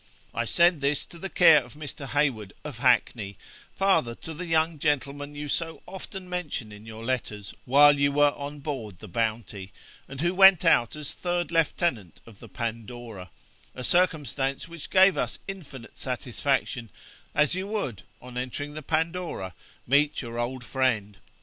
I 0.33 0.45
send 0.45 0.81
this 0.81 1.05
to 1.05 1.19
the 1.19 1.29
care 1.29 1.63
of 1.63 1.75
Mr. 1.75 2.07
Hayward, 2.07 2.53
of 2.63 2.79
Hackney, 2.79 3.37
father 3.71 4.15
to 4.15 4.33
the 4.33 4.47
young 4.47 4.79
gentleman 4.79 5.35
you 5.35 5.47
so 5.47 5.83
often 5.87 6.27
mention 6.27 6.71
in 6.71 6.87
your 6.87 7.05
letters 7.05 7.53
while 7.65 7.99
you 7.99 8.11
were 8.11 8.31
on 8.31 8.61
board 8.61 8.97
the 8.97 9.07
Bounty, 9.07 9.71
and 10.07 10.19
who 10.19 10.33
went 10.33 10.65
out 10.65 10.95
as 10.95 11.13
third 11.13 11.51
lieutenant 11.51 12.19
of 12.25 12.39
the 12.39 12.49
Pandora 12.49 13.29
a 13.75 13.83
circumstance 13.83 14.67
which 14.67 14.89
gave 14.89 15.19
us 15.19 15.37
infinite 15.47 15.99
satisfaction, 15.99 16.89
as 17.35 17.53
you 17.53 17.67
would, 17.67 18.01
on 18.19 18.37
entering 18.39 18.73
the 18.73 18.81
Pandora, 18.81 19.53
meet 19.85 20.19
your 20.19 20.39
old 20.39 20.63
friend. 20.63 21.19